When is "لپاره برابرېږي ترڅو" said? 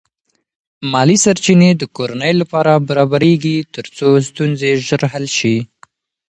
2.41-4.07